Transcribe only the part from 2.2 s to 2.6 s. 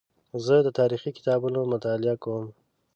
کوم.